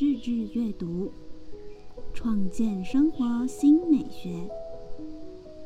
[0.00, 1.12] 日日阅读，
[2.14, 4.48] 创建生活新美学。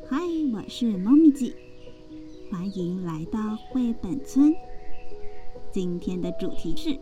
[0.09, 0.17] 嗨，
[0.51, 1.55] 我是猫咪姐，
[2.51, 4.53] 欢迎来到绘本村。
[5.71, 6.99] 今天的主题是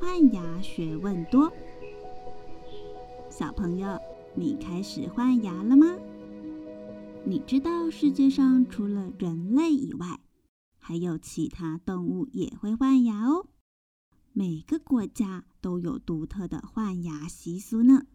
[0.00, 1.48] 换牙学问多。
[3.30, 3.96] 小朋友，
[4.34, 5.96] 你开始换牙了吗？
[7.24, 10.18] 你知道世界上除了人类以外，
[10.76, 13.46] 还有其他动物也会换牙哦。
[14.36, 18.06] 每个国家都有独特的换牙习俗呢。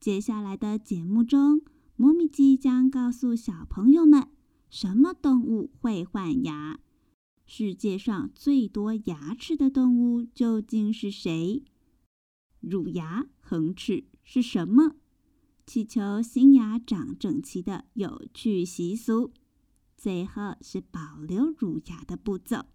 [0.00, 1.62] 接下来的节目中，
[1.94, 4.28] 猫咪即将告诉小朋友们，
[4.68, 6.80] 什么动物会换牙？
[7.46, 11.62] 世界上最多牙齿的动物究竟是谁？
[12.58, 14.96] 乳牙、恒齿是什么？
[15.64, 19.32] 祈求新牙长整齐的有趣习俗。
[19.96, 22.66] 最后是保留乳牙的步骤。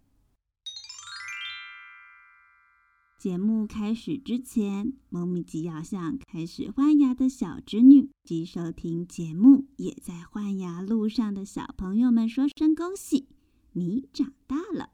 [3.18, 13.28] 节目开始之前，猫咪吉要向开始换牙的小侄女及收听节目也在换牙路上的小朋友们说声恭喜，
[13.74, 14.92] 你长大了。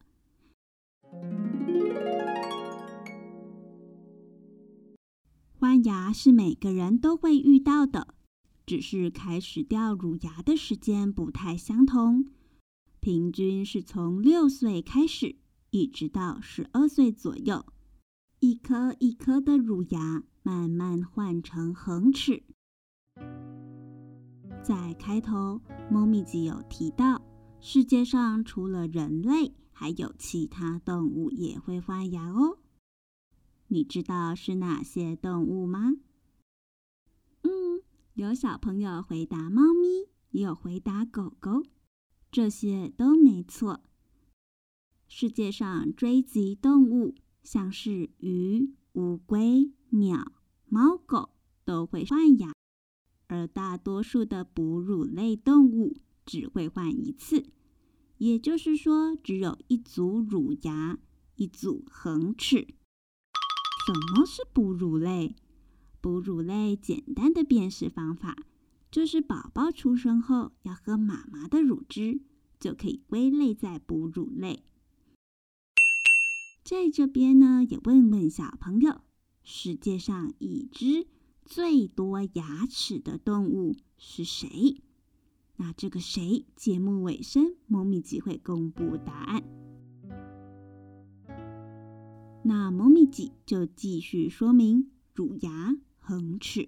[5.59, 8.07] 换牙是每个人都会遇到的。
[8.65, 12.27] 只是开始掉乳牙的时间不太相同，
[13.01, 15.35] 平均是从六岁开始，
[15.71, 17.65] 一直到十二岁左右，
[18.43, 22.43] 一颗一颗的乳牙慢慢换成恒齿。
[24.61, 27.21] 在开头，猫咪吉有提到，
[27.61, 32.57] 世界上除了人类，还有其他动物也会换牙哦。
[33.67, 35.93] 你知道是哪些动物吗？
[37.43, 37.81] 嗯
[38.15, 41.63] 有小朋友回答猫咪，也有回答狗狗，
[42.29, 43.79] 这些都没错。
[45.07, 50.31] 世界上追脊动物，像是鱼、乌龟、鸟、
[50.67, 51.29] 猫狗
[51.65, 52.53] 都会换牙，
[53.27, 55.95] 而大多数的哺乳类动物
[56.25, 57.45] 只会换一次，
[58.17, 60.97] 也就是说，只有一组乳牙，
[61.35, 62.67] 一组恒齿。
[63.85, 65.35] 什么是哺乳类？
[65.99, 68.37] 哺乳类简单的辨识方法，
[68.89, 72.21] 就是宝宝出生后要喝妈妈的乳汁，
[72.59, 74.63] 就可以归类在哺乳类。
[76.63, 79.01] 在这边呢，也问问小朋友，
[79.43, 81.07] 世界上已知
[81.43, 84.81] 最多牙齿的动物是谁？
[85.57, 86.45] 那这个谁？
[86.55, 89.43] 节目尾声，猫咪吉会公布答案。
[92.45, 95.75] 那猫咪吉就继续说明乳牙。
[96.05, 96.67] 恒齿，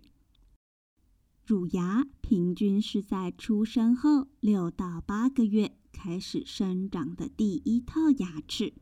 [1.45, 8.73] 乳牙平均是在出生后六到八个月开始生长的第一套牙齿，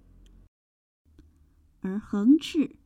[1.83, 2.77] 而恒齿，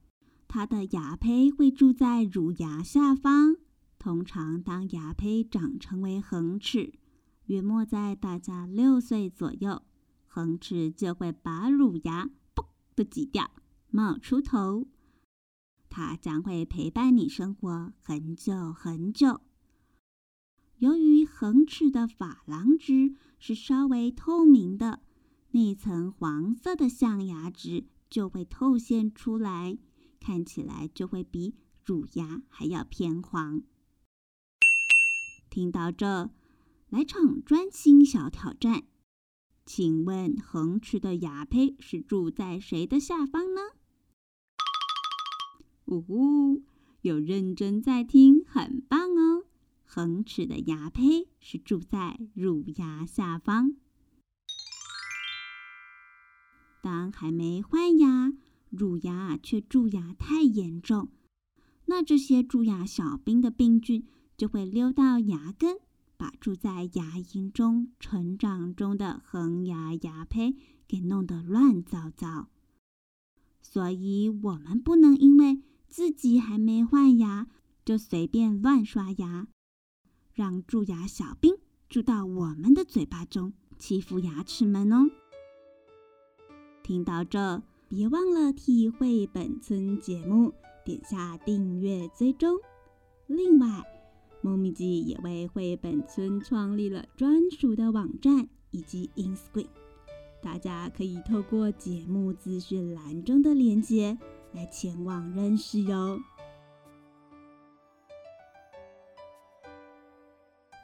[0.48, 3.56] 它的牙胚会住在乳牙下方。
[4.00, 6.94] 通常，当牙胚长成为恒齿，
[7.46, 9.84] 约莫在大家六岁左右，
[10.26, 12.66] 恒齿就会把乳牙“嘣”
[12.96, 13.52] 的挤掉，
[13.92, 14.88] 冒出头。
[15.90, 19.42] 它将会陪伴你生活很久很久。
[20.80, 25.02] 由于恒齿的珐琅质是稍微透明的，
[25.52, 29.78] 那层黄色的象牙质就会透现出来，
[30.20, 33.62] 看起来就会比乳牙还要偏黄。
[35.50, 36.32] 听到这，
[36.90, 38.84] 来场专心小挑战，
[39.66, 43.62] 请问恒齿的牙胚是住在谁的下方呢？
[45.86, 46.64] 呜呼，
[47.02, 49.46] 有认真在听，很棒哦！
[49.86, 53.78] 恒齿的牙胚是住在乳牙下方。
[56.82, 58.34] 当还没换牙，
[58.70, 61.10] 乳牙却蛀牙太严重，
[61.86, 64.06] 那这些蛀牙小兵的病菌
[64.36, 65.78] 就会溜到牙根，
[66.18, 70.56] 把住在牙龈中成长中的恒牙牙胚
[70.88, 72.50] 给弄得乱糟糟。
[73.62, 77.48] 所以，我们不能因为自己还没换牙，
[77.84, 79.48] 就随便乱刷牙，
[80.34, 81.56] 让蛀牙小兵
[81.90, 85.10] 住到我们的嘴巴中，欺负牙齿们哦！
[86.88, 90.54] 听到这，别忘了替绘本村节目
[90.86, 92.58] 点下订阅追踪。
[93.26, 93.84] 另外，
[94.42, 99.68] 猫咪记也为绘本村创立了专属的网站以及 Inscreen，
[100.42, 104.18] 大家可以透过节目资讯栏中的链接。
[104.54, 106.22] 来前往认识哟。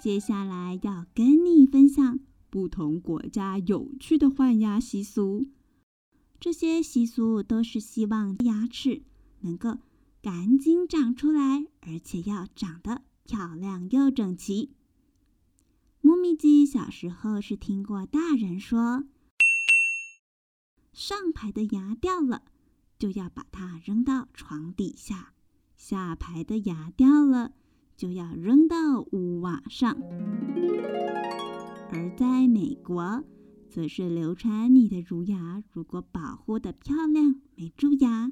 [0.02, 5.46] 接下来要跟你分享不同国家有趣的换牙习俗。
[6.44, 9.04] 这些习俗都是希望牙齿
[9.40, 9.78] 能够
[10.22, 14.72] 赶紧长出来，而且要长得漂亮又整齐。
[16.02, 19.06] 猫咪鸡小时候是听过大人说，
[20.92, 22.44] 上排的牙掉了，
[23.00, 25.32] 就要把它扔到床底下；
[25.78, 27.54] 下排的牙掉了，
[27.96, 29.96] 就要扔到屋瓦上。
[31.90, 33.24] 而在美国，
[33.74, 38.32] 则是流传你的乳牙如果保护的漂亮，没蛀牙。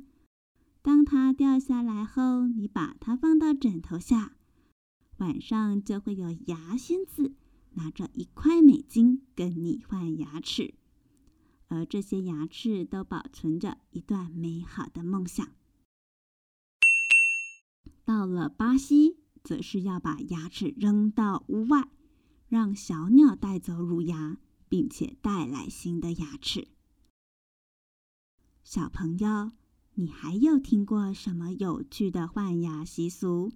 [0.84, 4.36] 当它掉下来后，你把它放到枕头下，
[5.18, 7.34] 晚上就会有牙仙子
[7.72, 10.76] 拿着一块美金跟你换牙齿，
[11.70, 15.48] 而这些牙齿都保存着一段美好的梦想。
[18.06, 21.90] 到了巴西，则是要把牙齿扔到屋外，
[22.48, 24.38] 让小鸟带走乳牙，
[24.72, 26.70] 并且带来新的牙齿。
[28.64, 29.52] 小朋友。
[29.96, 33.52] 你还有听过什么有趣的换牙习俗？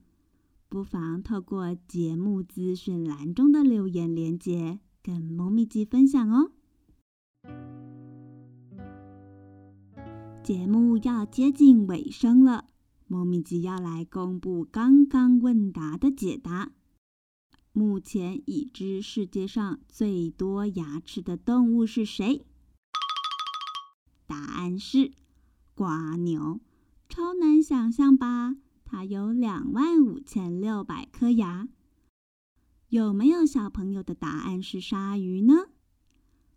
[0.68, 6.52] 不妨透过节目资讯栏中的留言连接，跟猫咪鸡分享哦。
[10.44, 12.66] 节目要接近尾声了，
[13.08, 16.74] 猫咪鸡要来公布刚刚问答的解答。
[17.78, 22.46] 目前已知世界上最多牙齿的动物是谁？
[24.26, 25.12] 答案是。
[25.74, 26.62] 瓜牛，
[27.10, 28.56] 超难想象吧？
[28.86, 31.68] 它有两万五千六百颗牙。
[32.88, 35.66] 有没有小朋友的答案是鲨鱼呢？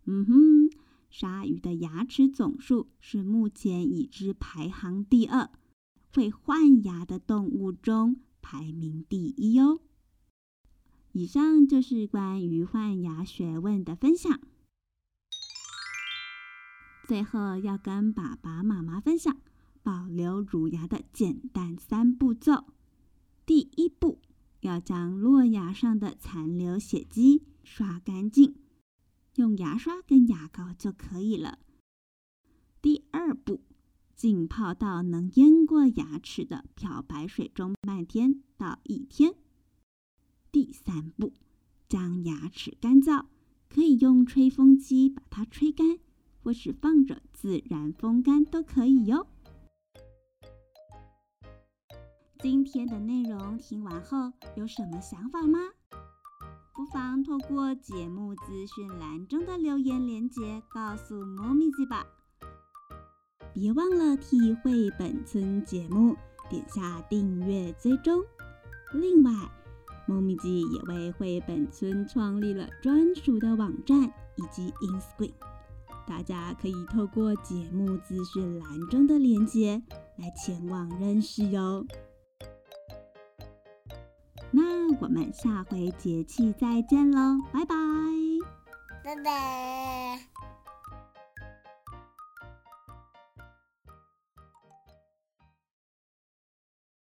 [0.05, 0.69] 嗯哼，
[1.09, 5.49] 鲨鱼的牙齿总数是目前已知排行第二，
[6.13, 9.81] 会换牙的动物中排名第一哦。
[11.11, 14.39] 以上就是关于换牙学问的分享。
[17.07, 19.41] 最后要跟爸爸妈妈分享
[19.81, 22.65] 保留乳牙的简单三步骤。
[23.45, 24.21] 第一步，
[24.61, 28.55] 要将落牙上的残留血迹刷干净，
[29.37, 31.57] 用牙刷跟牙膏就可以了。
[32.79, 33.63] 第二步，
[34.15, 39.33] 浸泡到能淹过牙齿的漂白水中半天到一天。
[40.51, 41.33] 第三步，
[41.87, 43.25] 将牙齿干燥，
[43.69, 45.99] 可以用吹风机把它吹干。
[46.41, 49.27] 或是放着自然风干都可以哟。
[52.39, 55.59] 今天的内容听完后有什么想法吗？
[56.73, 62.07] 不妨透过节目资讯栏中的留言连接告诉猫咪子吧。
[63.53, 66.15] 别忘了替绘本村节目
[66.49, 68.23] 点下订阅追踪。
[68.93, 69.31] 另外，
[70.09, 74.01] 猫咪记也为绘本村创立了专属的网站
[74.37, 75.33] 以及 Instagram。
[76.07, 79.79] 大家可以透过节目资讯栏中的链接
[80.17, 81.85] 来前往认识哟。
[84.49, 87.75] 那我们下回节气再见喽，拜拜！
[89.03, 90.28] 拜拜。